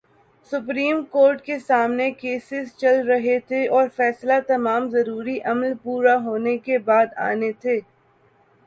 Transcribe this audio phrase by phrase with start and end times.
[0.51, 6.57] Supreme Court کے سامنے cases چل رہے تھے اور فیصلے تمام ضروری عمل پورا ہونے
[6.57, 7.79] کے بعد آنے تھے۔